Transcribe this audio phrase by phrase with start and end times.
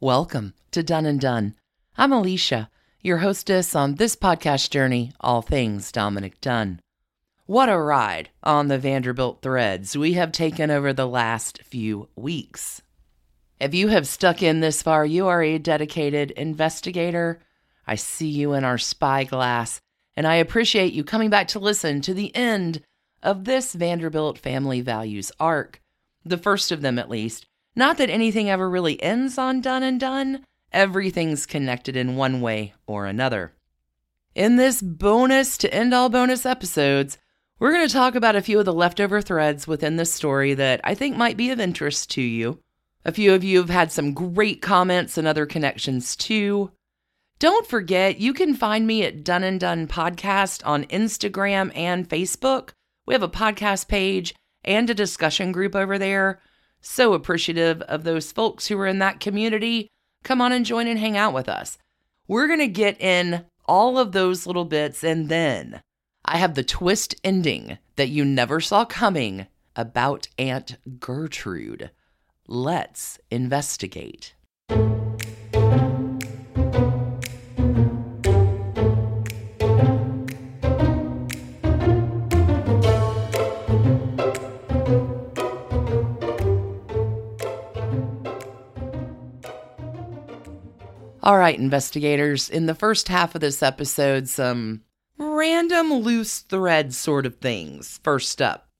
[0.00, 1.56] Welcome to Done and Dunne.
[1.96, 6.80] I'm Alicia, your hostess on this podcast journey, all things Dominick Dunne.
[7.46, 12.80] What a ride on the Vanderbilt threads we have taken over the last few weeks.
[13.58, 17.40] If you have stuck in this far, you are a dedicated investigator.
[17.84, 19.80] I see you in our spyglass,
[20.16, 22.82] and I appreciate you coming back to listen to the end
[23.20, 25.82] of this Vanderbilt family values arc,
[26.24, 27.47] the first of them at least.
[27.78, 32.74] Not that anything ever really ends on done and done, everything's connected in one way
[32.88, 33.52] or another.
[34.34, 37.18] In this bonus to end all bonus episodes,
[37.60, 40.80] we're going to talk about a few of the leftover threads within this story that
[40.82, 42.58] I think might be of interest to you.
[43.04, 46.72] A few of you have had some great comments and other connections too.
[47.38, 52.70] Don't forget, you can find me at Done and Dunne Podcast on Instagram and Facebook.
[53.06, 56.40] We have a podcast page and a discussion group over there.
[56.80, 59.88] So appreciative of those folks who are in that community.
[60.24, 61.78] Come on and join and hang out with us.
[62.26, 65.82] We're going to get in all of those little bits, and then
[66.24, 71.90] I have the twist ending that you never saw coming about Aunt Gertrude.
[72.46, 74.34] Let's investigate.
[91.28, 94.80] All right, investigators, in the first half of this episode, some
[95.18, 98.00] random loose thread sort of things.
[98.02, 98.70] First up,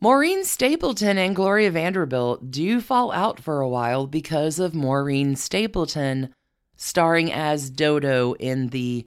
[0.00, 6.32] Maureen Stapleton and Gloria Vanderbilt do fall out for a while because of Maureen Stapleton
[6.76, 9.04] starring as Dodo in the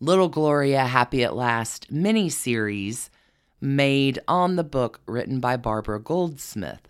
[0.00, 3.08] Little Gloria Happy at Last miniseries
[3.60, 6.89] made on the book written by Barbara Goldsmith.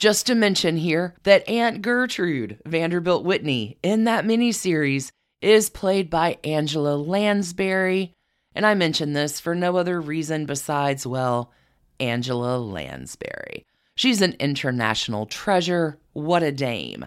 [0.00, 5.12] Just to mention here that Aunt Gertrude Vanderbilt Whitney in that miniseries
[5.42, 8.14] is played by Angela Lansbury.
[8.54, 11.52] And I mention this for no other reason besides, well,
[12.00, 13.66] Angela Lansbury.
[13.94, 15.98] She's an international treasure.
[16.14, 17.04] What a dame.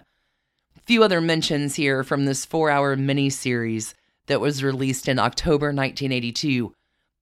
[0.84, 3.94] Few other mentions here from this four hour miniseries
[4.26, 6.72] that was released in October 1982.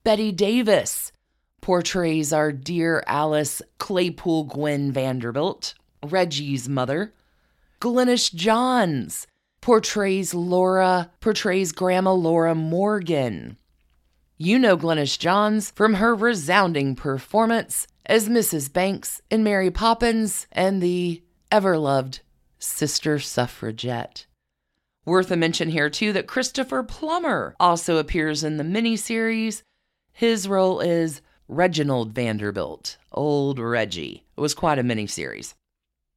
[0.05, 1.12] Bette Davis
[1.63, 5.75] portrays our dear Alice Claypoole Gwynne Vanderbilt,
[6.05, 7.15] Reggie's mother.
[7.81, 9.27] Glynis Johns
[9.63, 13.57] portrays Laura, portrays Grandma Laura Morgan.
[14.37, 18.71] You know Glynis Johns from her resounding performance as Mrs.
[18.71, 22.21] Banks in Mary Poppins and the ever loved
[22.59, 24.27] Sister Suffragette.
[25.05, 29.63] Worth a mention here, too, that Christopher Plummer also appears in the miniseries.
[30.13, 34.25] His role is Reginald Vanderbilt, Old Reggie.
[34.37, 35.55] It was quite a mini series.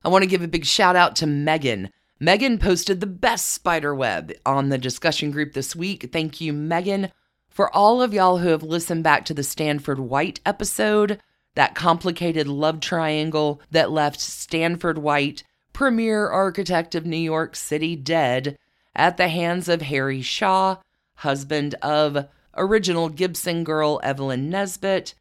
[0.04, 1.90] I want to give a big shout out to Megan.
[2.20, 6.10] Megan posted the best spider web on the discussion group this week.
[6.12, 7.12] Thank you, Megan.
[7.50, 11.22] For all of y'all who have listened back to the Stanford White episode,
[11.56, 15.44] that complicated love triangle that left Stanford White,
[15.74, 18.58] premier architect of New York City, dead
[18.96, 20.78] at the hands of Harry Thaw,
[21.16, 25.14] husband of original Gibson girl Evelyn Nesbit,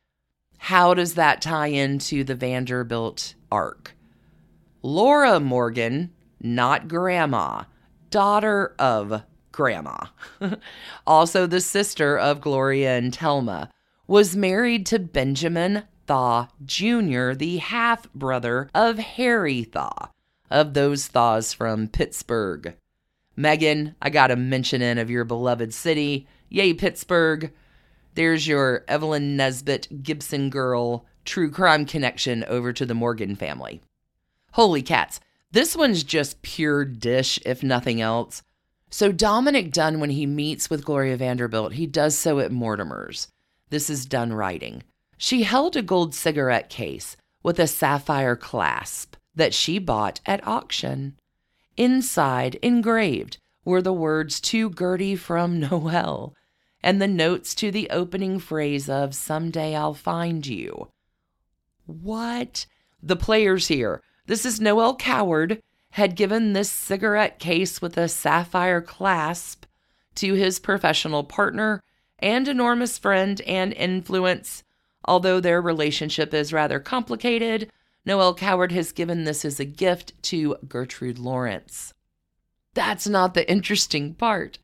[0.59, 3.95] how does that tie into the Vanderbilt arc?
[4.83, 7.65] Laura Morgan, not grandma,
[8.11, 9.23] daughter of
[9.53, 10.07] grandma,
[11.07, 13.71] also the sister of Gloria and Thelma,
[14.07, 20.11] was married to Benjamin Thaw Jr., the half brother of Harry Thaw,
[20.51, 22.75] of those Thaws from Pittsburgh.
[23.37, 26.27] Megan, I got a mention in of your beloved city.
[26.49, 27.53] Yay, Pittsburgh.
[28.15, 33.81] There's your Evelyn Nesbit Gibson girl true crime connection over to the Morgan family.
[34.53, 38.43] Holy cats, this one's just pure dish, if nothing else.
[38.91, 43.29] So, Dominick Dunne, when he meets with Gloria Vanderbilt, he does so at Mortimer's.
[43.71, 44.85] This is Dunne writing.
[45.17, 51.17] She held a gold cigarette case with a sapphire clasp that she bought at auction.
[51.77, 56.35] Inside, engraved, were the words to Gertie from Noel
[56.83, 60.89] and the notes to the opening phrase of Someday I'll Find You.
[61.87, 62.67] What?
[63.03, 64.03] The players here.
[64.27, 65.63] This is Noel Coward
[65.93, 69.65] had given this cigarette case with a sapphire clasp
[70.17, 71.83] to his professional partner
[72.19, 74.63] and enormous friend and influence.
[75.05, 77.71] Although their relationship is rather complicated,
[78.07, 81.95] Noel Coward has given this as a gift to Gertrude Lawrence.
[82.75, 84.59] That's not the interesting part.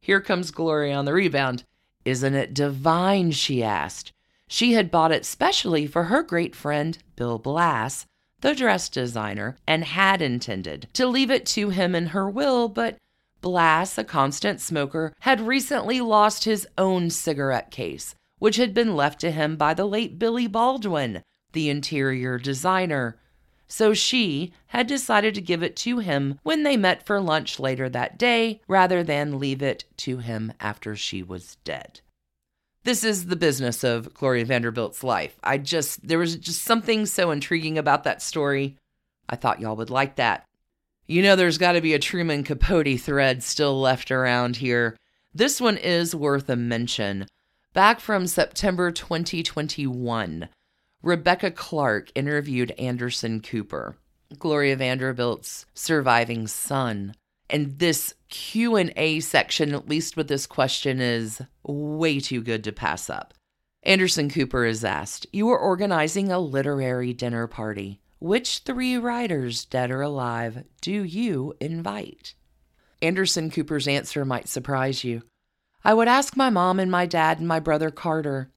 [0.00, 1.64] Here comes Gloria on the rebound.
[2.04, 3.30] Isn't it divine?
[3.30, 4.12] she asked.
[4.48, 8.06] She had bought it specially for her great friend, Bill Blass,
[8.42, 12.98] the dress designer, and had intended to leave it to him in her will, but
[13.40, 19.20] Blass, a constant smoker, had recently lost his own cigarette case, which had been left
[19.20, 21.22] to him by the late Billy Baldwin,
[21.52, 23.18] the interior designer.
[23.66, 27.88] So she had decided to give it to him when they met for lunch later
[27.88, 32.00] that day rather than leave it to him after she was dead.
[32.84, 35.38] This is the business of Gloria Vanderbilt's life.
[35.42, 38.76] I just, there was just something so intriguing about that story.
[39.28, 40.44] I thought y'all would like that.
[41.06, 44.96] You know, there's got to be a Truman Capote thread still left around here.
[45.34, 47.26] This one is worth a mention.
[47.72, 50.48] Back from September 2021,
[51.02, 53.96] Rebecca Clark interviewed Anderson Cooper,
[54.38, 57.14] Gloria Vanderbilt's surviving son.
[57.50, 63.10] And this Q&A section, at least with this question, is way too good to pass
[63.10, 63.34] up.
[63.82, 68.00] Anderson Cooper is asked, You are organizing a literary dinner party.
[68.20, 72.34] Which three writers, dead or alive, do you invite?
[73.02, 75.22] Anderson Cooper's answer might surprise you.
[75.84, 78.51] I would ask my mom and my dad and my brother Carter.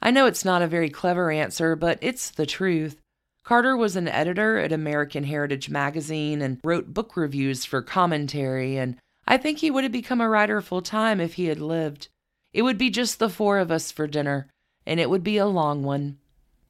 [0.00, 3.00] I know it's not a very clever answer, but it's the truth.
[3.44, 8.96] Carter was an editor at American Heritage Magazine and wrote book reviews for commentary, and
[9.26, 12.08] I think he would have become a writer full time if he had lived.
[12.52, 14.48] It would be just the four of us for dinner,
[14.84, 16.18] and it would be a long one.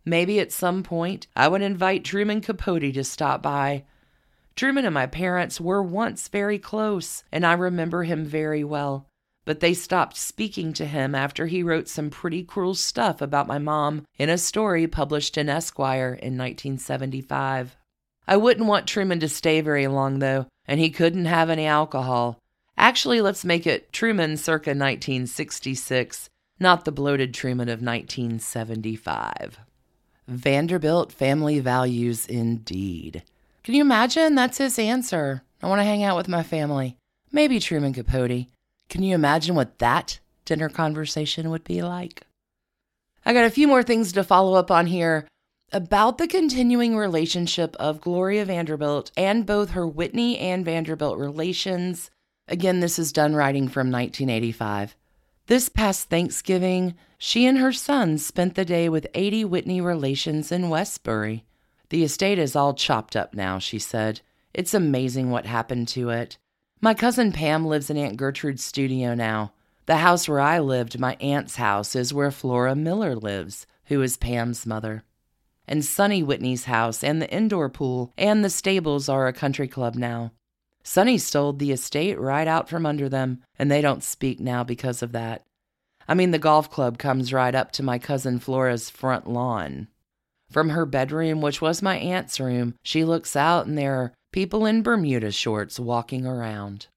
[0.05, 3.85] Maybe at some point I would invite Truman Capote to stop by.
[4.55, 9.07] Truman and my parents were once very close, and I remember him very well
[9.47, 13.59] but they stopped speaking to him after he wrote some pretty cruel stuff about my
[13.59, 17.77] mom in a story published in Esquire in 1975.
[18.29, 22.41] I wouldn't want Truman to stay very long, though, and he couldn't have any alcohol.
[22.77, 26.29] Actually, let's make it Truman circa 1966,
[26.59, 29.61] not the bloated Truman of 1975.
[30.27, 33.23] Vanderbilt family values indeed.
[33.63, 34.35] Can you imagine?
[34.35, 35.43] That's his answer.
[35.63, 36.97] I want to hang out with my family.
[37.31, 38.47] Maybe Truman Capote.
[38.89, 42.23] Can you imagine what that dinner conversation would be like?
[43.25, 45.27] I got a few more things to follow up on here
[45.73, 52.11] about the continuing relationship of Gloria Vanderbilt and both her Whitney and Vanderbilt relations.
[52.47, 54.95] Again, this is Dunne writing from 1985.
[55.49, 60.69] This past Thanksgiving, she and her son spent the day with 80 Whitney relations in
[60.69, 61.45] Westbury.
[61.89, 64.21] The estate is all chopped up now, she said.
[64.55, 66.39] It's amazing what happened to it.
[66.87, 69.53] My cousin Pam lives in Aunt Gertrude's studio now.
[69.87, 74.17] The house where I lived, my aunt's house, is where Flora Miller lives, who is
[74.17, 75.03] Pam's mother.
[75.67, 79.97] And Sonny Whitney's house and the indoor pool and the stables are a country club
[79.97, 80.31] now.
[80.85, 85.03] Sonny stole the estate right out from under them, and they don't speak now because
[85.03, 85.43] of that.
[86.07, 89.89] I mean, the golf club comes right up to my cousin Flora's front lawn.
[90.53, 94.67] From her bedroom, which was my aunt's room, she looks out, and there are people
[94.67, 96.89] in Bermuda shorts walking around.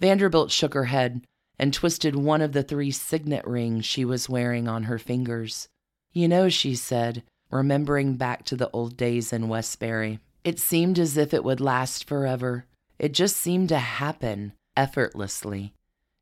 [0.00, 1.24] Vanderbilt shook her head
[1.56, 5.68] and twisted one of the three signet rings she was wearing on her fingers.
[6.12, 10.18] You know, she said, remembering back to the old days in Westbury.
[10.42, 12.66] It seemed as if it would last forever.
[12.98, 15.72] It just seemed to happen effortlessly.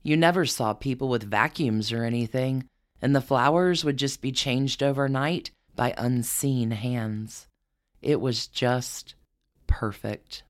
[0.03, 2.69] You never saw people with vacuums or anything,
[3.01, 7.49] and the flowers would just be changed overnight by unseen hands.
[8.03, 9.15] It was just
[9.67, 10.43] perfect.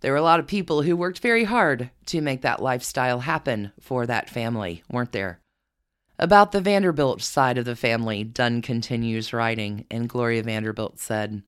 [0.00, 3.72] There were a lot of people who worked very hard to make that lifestyle happen
[3.80, 5.40] for that family, weren't there?
[6.18, 11.42] About the Vanderbilt side of the family, Dunne continues writing, and Gloria Vanderbilt said,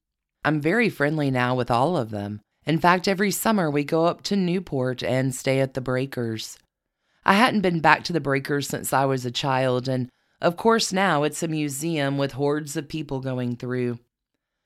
[0.45, 2.40] I'm very friendly now with all of them.
[2.64, 6.59] In fact, every summer we go up to Newport and stay at the Breakers.
[7.25, 10.09] I hadn't been back to the Breakers since I was a child, and
[10.40, 13.99] of course now it's a museum with hordes of people going through.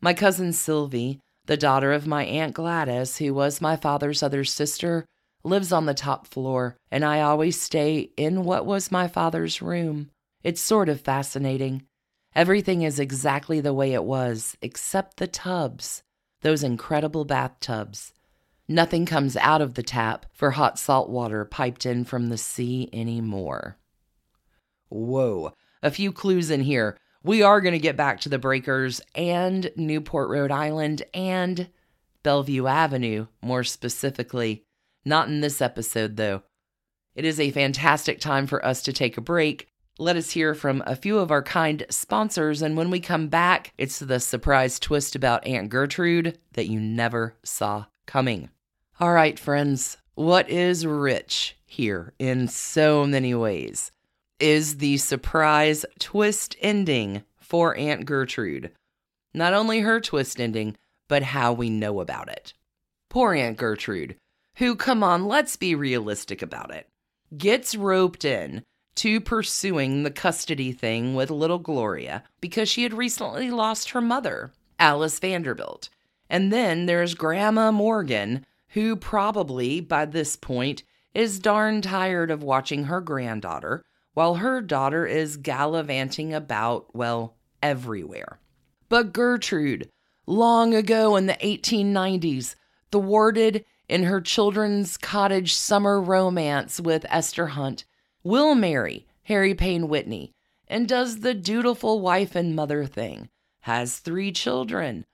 [0.00, 5.04] My cousin Sylvie, the daughter of my Aunt Gladys, who was my father's other sister,
[5.42, 10.10] lives on the top floor, and I always stay in what was my father's room.
[10.42, 11.86] It's sort of fascinating.
[12.34, 16.02] Everything is exactly the way it was, except the tubs,
[16.40, 18.12] those incredible bathtubs.
[18.66, 22.88] Nothing comes out of the tap for hot salt water piped in from the sea
[22.92, 23.76] anymore.
[24.88, 29.00] Whoa, a few clues in here we are going to get back to the Breakers
[29.14, 31.68] and Newport, Rhode Island, and
[32.22, 34.64] Bellevue Avenue, more specifically.
[35.06, 36.42] Not in this episode, though.
[37.14, 39.68] It is a fantastic time for us to take a break.
[39.98, 43.72] Let us hear from a few of our kind sponsors, and when we come back,
[43.78, 48.50] it's the surprise twist about Aunt Gertrude that you never saw coming.
[49.00, 53.92] All right, friends, what is rich here in so many ways?
[54.40, 58.72] Is the surprise twist ending for Aunt Gertrude.
[59.32, 60.76] Not only her twist ending,
[61.08, 62.54] but how we know about it.
[63.10, 64.16] Poor Aunt Gertrude,
[64.56, 66.88] who, come on, let's be realistic about it,
[67.36, 68.64] gets roped in
[68.96, 74.52] to pursuing the custody thing with little Gloria because she had recently lost her mother,
[74.78, 75.88] Alice Vanderbilt.
[76.30, 82.84] And then there's Grandma Morgan, who probably by this point is darn tired of watching
[82.84, 88.38] her granddaughter while her daughter is gallivanting about, well, everywhere.
[88.88, 89.90] But Gertrude,
[90.26, 92.54] long ago in the 1890s,
[92.90, 97.84] thwarted in her children's cottage summer romance with Esther Hunt,
[98.22, 100.32] will marry Harry Payne Whitney
[100.68, 103.28] and does the dutiful wife and mother thing,
[103.60, 105.04] has three children.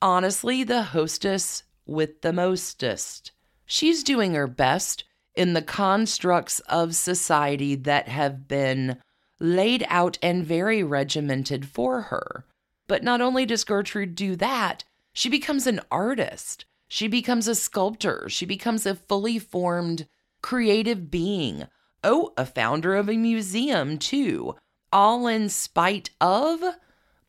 [0.00, 3.32] Honestly, the hostess with the mostest.
[3.66, 5.04] She's doing her best
[5.34, 8.98] in the constructs of society that have been
[9.40, 12.44] laid out and very regimented for her.
[12.86, 16.64] But not only does Gertrude do that, she becomes an artist.
[16.88, 18.28] She becomes a sculptor.
[18.28, 20.06] She becomes a fully formed
[20.42, 21.66] creative being.
[22.04, 24.56] Oh, a founder of a museum, too.
[24.92, 26.62] All in spite of,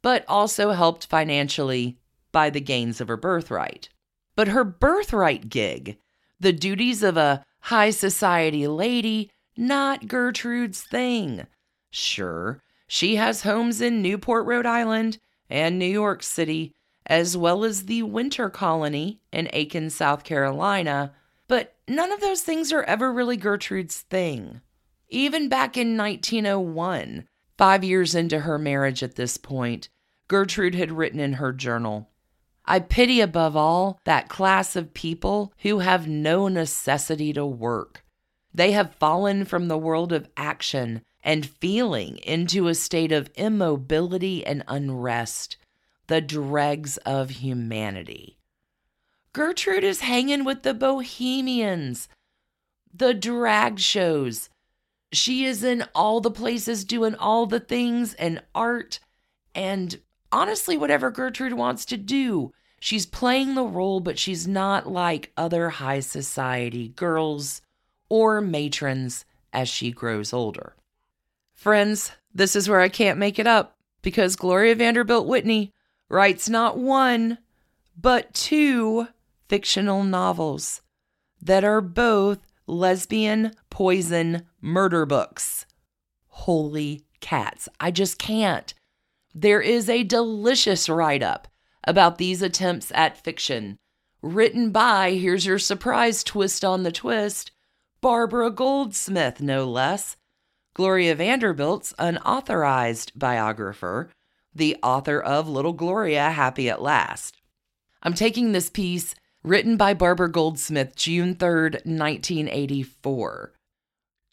[0.02, 1.98] but also helped financially
[2.32, 3.90] by the gains of her birthright.
[4.36, 5.98] But her birthright gig,
[6.40, 11.48] the duties of a high society lady, not Gertrude's thing.
[11.90, 15.18] Sure, she has homes in Newport, Rhode Island
[15.50, 16.74] and New York City,
[17.06, 21.14] as well as the winter colony in Aiken, South Carolina,
[21.48, 24.60] but none of those things are ever really Gertrude's thing.
[25.08, 27.28] Even back in 1901,
[27.58, 29.88] five years into her marriage at this point,
[30.28, 32.10] Gertrude had written in her journal
[32.66, 38.04] I pity above all that class of people who have no necessity to work.
[38.54, 44.46] They have fallen from the world of action and feeling into a state of immobility
[44.46, 45.58] and unrest,
[46.08, 48.38] the dregs of humanity.
[49.34, 52.08] Gertrude is hanging with the bohemians,
[52.94, 54.50] the drag shows.
[55.12, 59.00] She is in all the places doing all the things and art
[59.56, 60.00] and
[60.34, 62.52] honestly whatever Gertrude wants to do.
[62.80, 67.62] She's playing the role, but she's not like other high society girls
[68.10, 69.24] or matrons
[69.54, 70.76] as she grows older.
[71.54, 75.72] Friends, this is where I can't make it up because Gloria Vanderbilt Whitney
[76.10, 77.38] writes not one,
[77.96, 79.08] but two
[79.48, 80.82] fictional novels
[81.42, 85.66] that are both lesbian poison murder books.
[86.28, 87.70] Holy cats.
[87.80, 88.74] I just can't.
[89.36, 91.48] There is a delicious write up
[91.86, 93.78] about these attempts at fiction,
[94.22, 97.52] written by, here's your surprise twist on the twist,
[98.00, 100.18] Barbara Goldsmith, no less.
[100.76, 104.12] Gloria Vanderbilt's unauthorized biographer,
[104.54, 107.42] the author of Little Gloria Happy at Last.
[108.04, 113.54] I'm taking this piece written by Barbara Goldsmith June 3rd, 1984.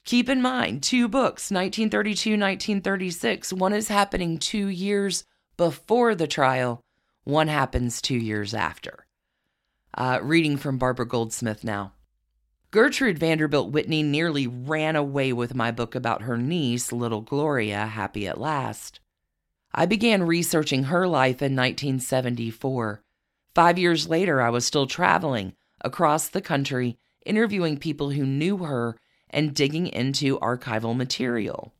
[0.04, 3.52] Keep in mind, two books, 1932, 1936.
[3.52, 5.24] One is happening two years
[5.56, 6.80] before the trial,
[7.24, 9.06] one happens two years after.
[9.92, 11.92] Uh, reading from Barbara Goldsmith now.
[12.70, 18.26] Gertrude Vanderbilt Whitney nearly ran away with my book about her niece, little Gloria, happy
[18.26, 19.00] at last.
[19.74, 23.02] I began researching her life in 1974.
[23.54, 28.96] Five years later, I was still traveling across the country, interviewing people who knew her
[29.30, 31.72] and digging into archival material.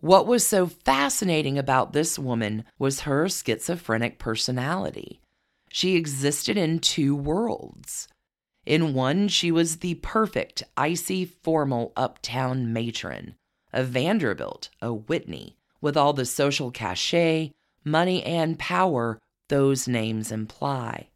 [0.00, 5.20] What was so fascinating about this woman was her schizophrenic personality.
[5.70, 8.08] She existed in two worlds.
[8.64, 13.34] In one, she was the perfect, icy, formal uptown matron,
[13.72, 17.52] a Vanderbilt, a Whitney, with all the social cachet,
[17.84, 21.08] money, and power those names imply.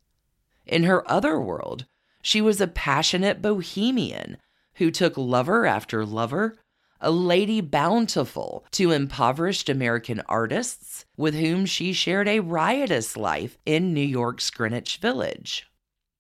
[0.67, 1.87] In her other world,
[2.23, 4.39] she was a passionate bohemian
[4.75, 6.57] who took lover after lover,
[7.01, 13.93] a lady bountiful to impoverished American artists with whom she shared a riotous life in
[13.93, 15.67] New York's Greenwich Village.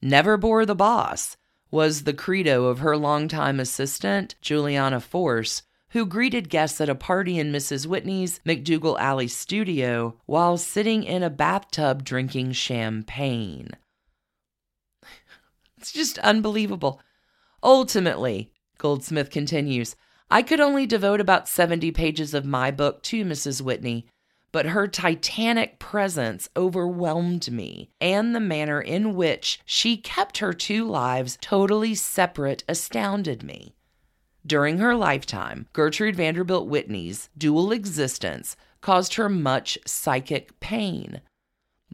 [0.03, 1.37] Never bore the boss
[1.71, 7.39] was the credo of her longtime assistant, Juliana Force, who greeted guests at a party
[7.39, 7.87] in Mrs.
[7.87, 13.71] Whitney's MacDougal Alley studio while sitting in a bathtub drinking champagne.
[15.79, 17.01] It's just unbelievable.
[17.63, 19.95] Ultimately, Goldsmith continues,
[20.31, 23.61] I could only devote about 70 pages of my book to Mrs.
[23.61, 24.07] Whitney,
[24.51, 30.87] but her titanic presence overwhelmed me, and the manner in which she kept her two
[30.87, 33.75] lives totally separate astounded me.
[34.47, 41.21] During her lifetime, Gertrude Vanderbilt Whitney's dual existence caused her much psychic pain.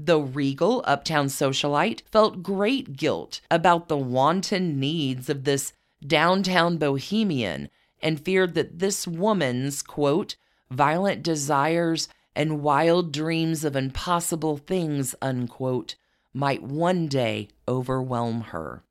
[0.01, 5.73] The regal uptown socialite felt great guilt about the wanton needs of this
[6.07, 7.69] downtown bohemian
[8.01, 10.37] and feared that this woman's, quote,
[10.71, 15.97] violent desires and wild dreams of impossible things, unquote,
[16.33, 18.85] might one day overwhelm her.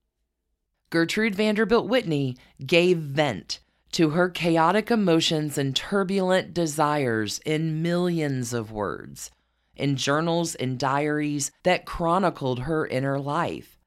[0.89, 2.35] Gertrude Vanderbilt Whitney
[2.65, 3.59] gave vent
[3.93, 9.31] to her chaotic emotions and turbulent desires in millions of words,
[9.77, 13.79] in journals and diaries that chronicled her inner life,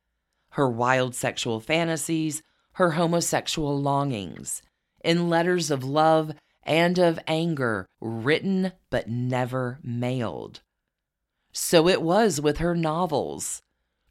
[0.51, 2.43] her wild sexual fantasies,
[2.73, 4.63] her homosexual longings,
[5.05, 6.33] in letters of love
[6.63, 10.61] and of anger, written but never mailed.
[11.53, 13.63] So it was with her novels.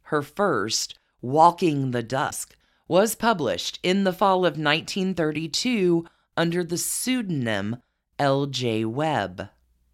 [0.02, 2.56] Her first, Walking the Dusk,
[2.86, 6.06] was published in the fall of 1932
[6.36, 7.76] under the pseudonym
[8.18, 8.84] L.J.
[8.84, 9.48] Webb.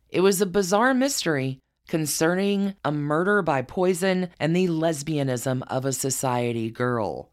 [0.09, 5.93] It was a bizarre mystery concerning a murder by poison and the lesbianism of a
[5.93, 7.31] society girl.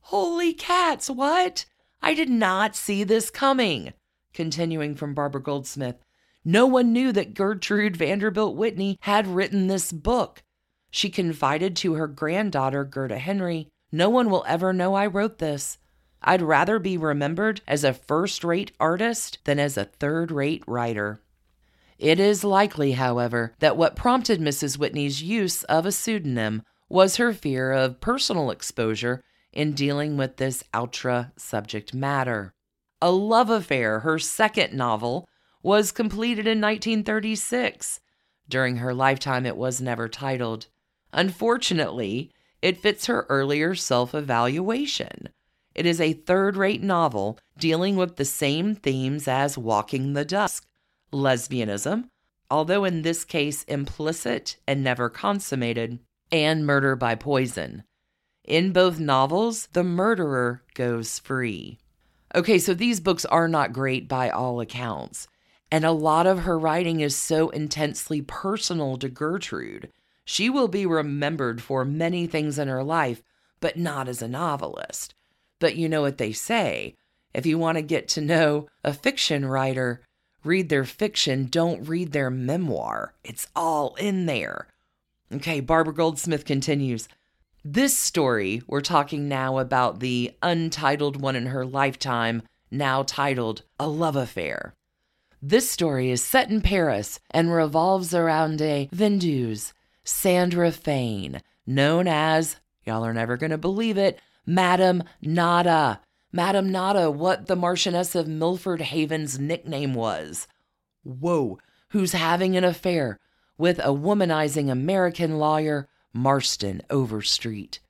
[0.00, 1.64] Holy cats, what?
[2.02, 3.92] I did not see this coming.
[4.32, 5.96] Continuing from Barbara Goldsmith,
[6.44, 10.42] no one knew that Gertrude Vanderbilt Whitney had written this book.
[10.90, 15.78] She confided to her granddaughter, Gerda Henry, no one will ever know I wrote this.
[16.22, 21.22] I'd rather be remembered as a first rate artist than as a third rate writer.
[22.00, 24.78] It is likely, however, that what prompted Mrs.
[24.78, 30.64] Whitney's use of a pseudonym was her fear of personal exposure in dealing with this
[30.72, 32.54] ultra subject matter.
[33.02, 35.28] A Love Affair, her second novel,
[35.62, 38.00] was completed in 1936.
[38.48, 40.68] During her lifetime, it was never titled.
[41.12, 45.28] Unfortunately, it fits her earlier self evaluation.
[45.74, 50.66] It is a third rate novel dealing with the same themes as Walking the Dusk
[51.12, 52.08] lesbianism,
[52.50, 55.98] although in this case implicit and never consummated,
[56.32, 57.82] and murder by poison.
[58.44, 61.78] In both novels, the murderer goes free.
[62.34, 65.26] Okay, so these books are not great by all accounts.
[65.72, 69.90] And a lot of her writing is so intensely personal to Gertrude
[70.30, 73.20] she will be remembered for many things in her life,
[73.58, 75.12] but not as a novelist.
[75.58, 76.94] But you know what they say
[77.34, 80.02] if you want to get to know a fiction writer,
[80.44, 83.14] read their fiction, don't read their memoir.
[83.24, 84.66] It's all in there.
[85.32, 87.08] Okay, Barbara Goldsmith continues.
[87.64, 93.86] This story, we're talking now about the untitled one in her lifetime, now titled A
[93.86, 94.74] Love Affair.
[95.42, 99.72] This story is set in Paris and revolves around a vendeuse
[100.04, 106.00] Sandra Fane, known as, y'all are never going to believe it, Madame Nada.
[106.32, 110.46] Madame Nada, what the Marchioness of Milford Haven's nickname was.
[111.02, 113.18] Whoa, who's having an affair
[113.58, 117.80] with a womanizing American lawyer, Marston Overstreet.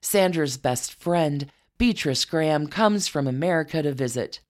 [0.00, 4.40] Sandra's best friend, Beatrice Graham, comes from America to visit.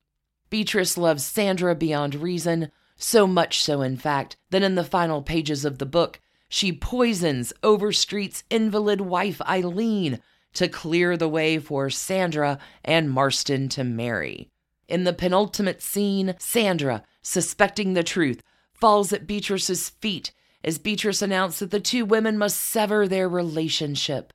[0.51, 5.65] Beatrice loves Sandra beyond reason, so much so, in fact, that in the final pages
[5.65, 10.21] of the book, she poisons Overstreet's invalid wife, Eileen,
[10.55, 14.49] to clear the way for Sandra and Marston to marry.
[14.89, 20.33] In the penultimate scene, Sandra, suspecting the truth, falls at Beatrice's feet
[20.65, 24.33] as Beatrice announced that the two women must sever their relationship.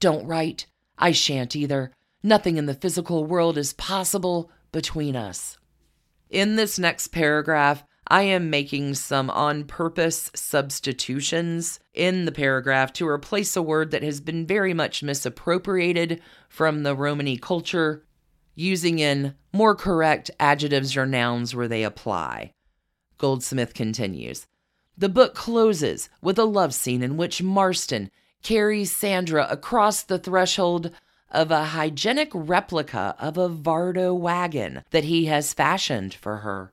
[0.00, 0.66] Don't write.
[0.98, 1.92] I shan't either.
[2.22, 5.58] Nothing in the physical world is possible between us.
[6.30, 13.08] In this next paragraph, I am making some on purpose substitutions in the paragraph to
[13.08, 18.04] replace a word that has been very much misappropriated from the Romany culture,
[18.54, 22.52] using in more correct adjectives or nouns where they apply.
[23.18, 24.46] Goldsmith continues
[24.98, 28.10] The book closes with a love scene in which Marston
[28.42, 30.90] carries Sandra across the threshold
[31.30, 36.72] of a hygienic replica of a Vardo wagon that he has fashioned for her.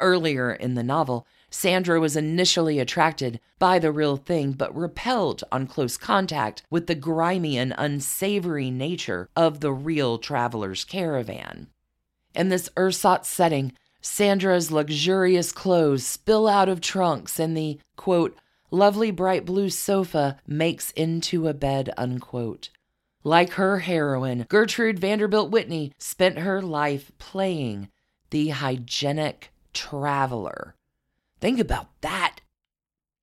[0.00, 5.66] Earlier in the novel, Sandra was initially attracted by the real thing, but repelled on
[5.66, 11.66] close contact with the grimy and unsavory nature of the real traveler's caravan.
[12.34, 18.38] In this ersatz setting, Sandra's luxurious clothes spill out of trunks, and the, quote,
[18.70, 22.70] lovely bright blue sofa makes into a bed, unquote.
[23.22, 27.90] Like her heroine, Gertrude Vanderbilt Whitney spent her life playing
[28.30, 30.74] the hygienic traveler.
[31.40, 32.40] Think about that.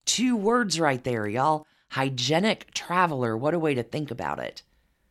[0.05, 1.65] Two words right there, y'all.
[1.91, 3.37] Hygienic traveler.
[3.37, 4.63] What a way to think about it.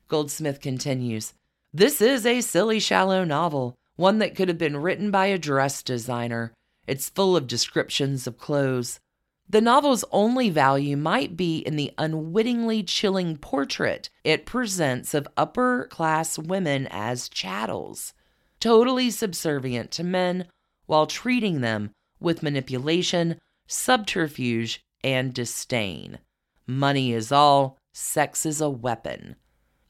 [0.09, 1.35] Goldsmith continues
[1.73, 5.83] This is a silly, shallow novel, one that could have been written by a dress
[5.83, 6.53] designer.
[6.87, 9.01] It's full of descriptions of clothes.
[9.49, 15.87] The novel's only value might be in the unwittingly chilling portrait it presents of upper
[15.89, 18.13] class women as chattels,
[18.59, 20.47] totally subservient to men
[20.87, 26.19] while treating them with manipulation, subterfuge, and disdain.
[26.67, 29.37] Money is all, sex is a weapon.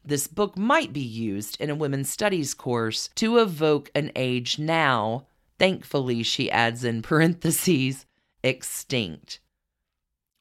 [0.05, 5.27] This book might be used in a women's studies course to evoke an age now,
[5.59, 8.07] thankfully, she adds in parentheses,
[8.45, 9.41] extinct.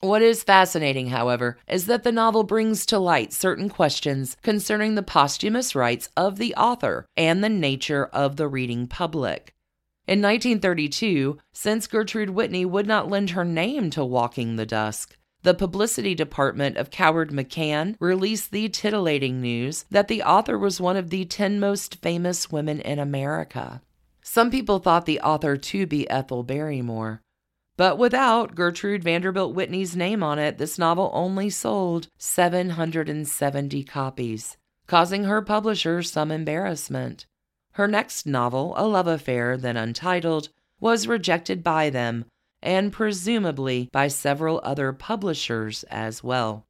[0.01, 5.01] What is fascinating, however, is that the novel brings to light certain questions concerning the
[5.01, 9.54] posthumous rights of the author and the nature of the reading public.
[10.07, 15.55] In 1932, since Gertrude Whitney would not lend her name to Walking the Dusk, the
[15.55, 21.09] publicity department of Coward McCann released the titillating news that the author was one of
[21.09, 23.81] the 10 most famous women in America.
[24.21, 27.21] Some people thought the author to be Ethel Barrymore.
[27.75, 35.23] But without Gertrude Vanderbilt Whitney's name on it, this novel only sold 770 copies, causing
[35.23, 37.25] her publisher some embarrassment.
[37.75, 40.47] Her next novel, A Love Affair, then untitled,
[40.79, 42.23] was rejected by them
[42.63, 46.65] and presumably by several other publishers as well.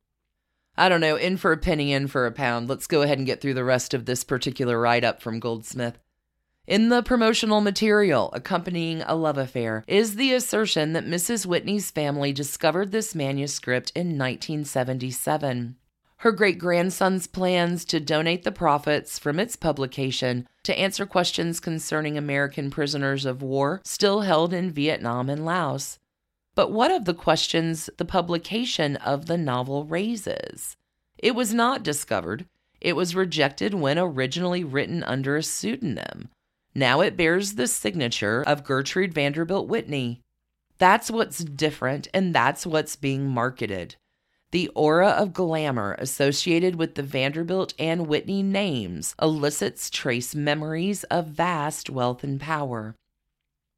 [0.76, 2.68] I don't know, in for a penny, in for a pound.
[2.68, 6.00] Let's go ahead and get through the rest of this particular write up from Goldsmith.
[6.66, 11.46] In the promotional material accompanying A Love Affair is the assertion that Mrs.
[11.46, 15.76] Whitney's family discovered this manuscript in 1977.
[16.26, 22.18] Her great grandson's plans to donate the profits from its publication to answer questions concerning
[22.18, 26.00] American prisoners of war still held in Vietnam and Laos.
[26.56, 30.76] But what of the questions the publication of the novel raises?
[31.20, 32.48] It was not discovered.
[32.82, 36.30] It was rejected when originally written under a pseudonym.
[36.74, 40.22] Now it bears the signature of Gertrude Vanderbilt Whitney.
[40.80, 43.98] That's what's different, and that's what's being marketed.
[44.52, 51.28] The aura of glamour associated with the Vanderbilt and Whitney names elicits trace memories of
[51.28, 52.96] vast wealth and power.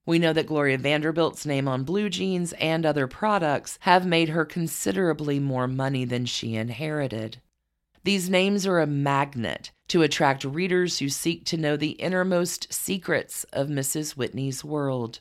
[0.05, 4.45] We know that Gloria Vanderbilt's name on blue jeans and other products have made her
[4.45, 7.41] considerably more money than she inherited.
[8.03, 13.43] These names are a magnet to attract readers who seek to know the innermost secrets
[13.51, 14.11] of Mrs.
[14.11, 15.19] Whitney's world.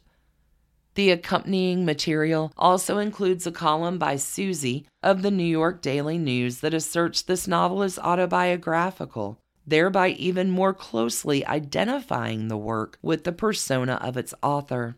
[0.96, 6.60] The accompanying material also includes a column by Susie of the New York Daily News
[6.60, 13.32] that asserts this novel is autobiographical, thereby even more closely identifying the work with the
[13.32, 14.96] persona of its author.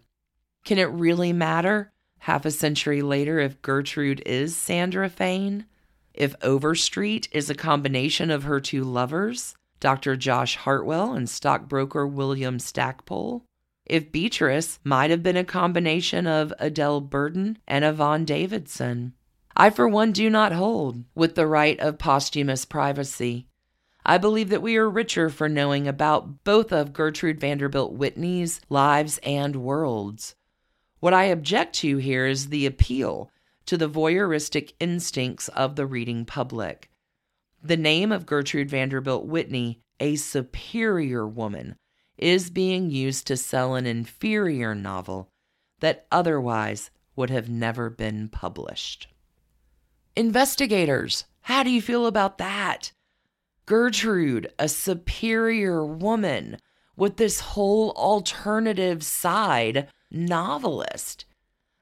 [0.65, 5.67] Can it really matter, half a century later, if Gertrude is Sandra Fane?
[6.15, 10.15] If Overstreet is a combination of her two lovers, Dr.
[10.15, 13.43] Josh Hartwell and stockbroker William Stackpole,
[13.89, 19.15] if Beatrice might have been a combination of Adele Burden and Yvonne Davidson.
[19.57, 23.49] I, for one, do not hold with the right of posthumous privacy.
[24.07, 29.19] I believe that we are richer for knowing about both of Gertrude Vanderbilt Whitney's lives
[29.23, 30.35] and worlds.
[31.01, 33.31] What I object to here is the appeal
[33.67, 36.91] to the voyeuristic instincts of the reading public.
[37.63, 41.77] The name of Gertrude Vanderbilt Whitney, a superior woman,
[42.19, 45.29] is being used to sell an inferior novel
[45.81, 49.09] that otherwise would have never been published.
[50.17, 52.93] Investigators, how do you feel about that?
[53.67, 56.59] Gertrude, a superior woman
[56.97, 61.25] with this whole alternative side novelist.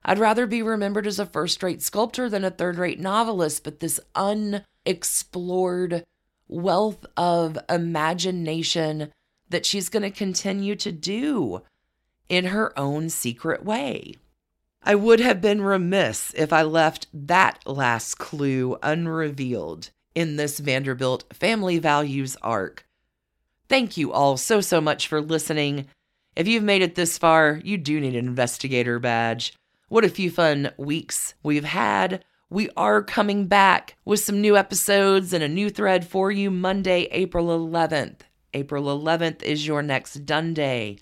[0.05, 3.81] I'd rather be remembered as a first rate sculptor than a third rate novelist, but
[3.81, 6.05] this unexplored
[6.49, 9.13] wealth of imagination
[9.49, 11.63] that she's going to continue to do
[12.29, 14.15] in her own secret way.
[14.83, 21.25] I would have been remiss if I left that last clue unrevealed in this Vanderbilt
[21.33, 22.87] family values arc.
[23.69, 25.87] Thank you all so, so much for listening.
[26.37, 29.55] If you've made it this far, you do need an investigator badge.
[29.89, 32.25] What a few fun weeks we've had.
[32.49, 37.09] We are coming back with some new episodes and a new thread for you Monday,
[37.11, 38.21] April 11th.
[38.55, 40.99] April 11th is your next Done Day.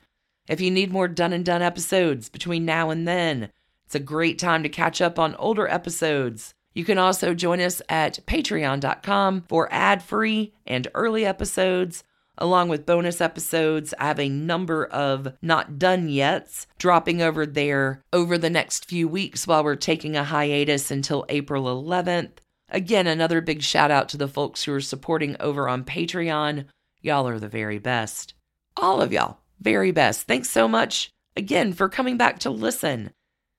[0.49, 3.51] If you need more Done and Dunne episodes between now and then,
[3.87, 6.55] it's a great time to catch up on older episodes.
[6.75, 12.03] You can also join us at patreon.com for ad free and early episodes
[12.39, 13.95] along with bonus episodes.
[13.99, 19.09] I have a number of not done yet dropping over there over the next few
[19.09, 22.33] weeks while we're taking a hiatus until April 11th.
[22.71, 26.65] Again, another big shout out to the folks who are supporting over on Patreon.
[27.05, 28.33] Y'all are the very best.
[28.79, 30.27] All of y'all, very best.
[30.27, 33.11] Thanks so much again for coming back to listen.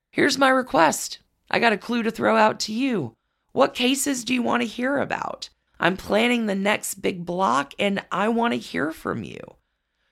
[0.09, 1.19] Here's my request
[1.51, 3.13] I got a clue to throw out to you.
[3.51, 5.49] What cases do you want to hear about?
[5.79, 9.57] I'm planning the next big block and I want to hear from you.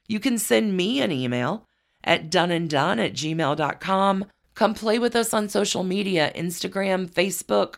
[0.07, 1.65] You can send me an email
[2.03, 4.25] at doneanddone at gmail.com.
[4.53, 7.77] Come play with us on social media Instagram, Facebook.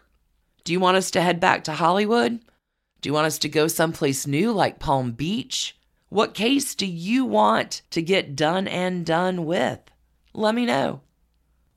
[0.66, 2.42] Do you want us to head back to Hollywood?
[3.06, 5.78] Do you want us to go someplace new like Palm Beach?
[6.10, 9.80] What case do you want to get done and done with?
[10.34, 11.02] Let me know.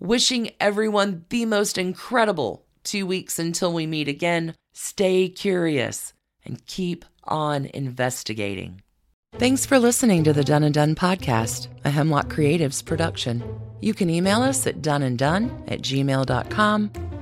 [0.01, 4.55] Wishing everyone the most incredible two weeks until we meet again.
[4.73, 6.15] Stay curious
[6.47, 8.81] and keep on investigating.
[9.35, 13.45] Thanks for listening to the Done and Dunne podcast, a Hemlock Creatives production.
[13.83, 17.08] You can email us at doneanddone at gmail.com.